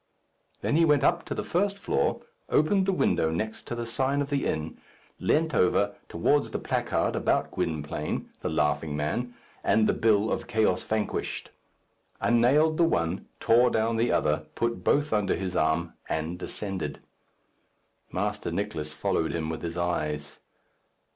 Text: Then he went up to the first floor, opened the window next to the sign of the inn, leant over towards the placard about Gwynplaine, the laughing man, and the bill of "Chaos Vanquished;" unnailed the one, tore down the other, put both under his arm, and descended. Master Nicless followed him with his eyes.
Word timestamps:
Then 0.61 0.77
he 0.77 0.83
went 0.83 1.03
up 1.03 1.25
to 1.25 1.35
the 1.35 1.43
first 1.43 1.77
floor, 1.77 2.21
opened 2.49 2.87
the 2.87 2.91
window 2.91 3.29
next 3.29 3.67
to 3.67 3.75
the 3.75 3.85
sign 3.85 4.19
of 4.19 4.31
the 4.31 4.47
inn, 4.47 4.79
leant 5.19 5.53
over 5.53 5.93
towards 6.09 6.49
the 6.49 6.57
placard 6.57 7.15
about 7.15 7.51
Gwynplaine, 7.51 8.27
the 8.39 8.49
laughing 8.49 8.97
man, 8.97 9.35
and 9.63 9.85
the 9.85 9.93
bill 9.93 10.31
of 10.31 10.47
"Chaos 10.47 10.81
Vanquished;" 10.81 11.51
unnailed 12.19 12.77
the 12.77 12.83
one, 12.83 13.27
tore 13.39 13.69
down 13.69 13.95
the 13.97 14.11
other, 14.11 14.47
put 14.55 14.83
both 14.83 15.13
under 15.13 15.35
his 15.35 15.55
arm, 15.55 15.93
and 16.09 16.39
descended. 16.39 17.01
Master 18.11 18.49
Nicless 18.49 18.93
followed 18.93 19.31
him 19.35 19.51
with 19.51 19.61
his 19.61 19.77
eyes. 19.77 20.39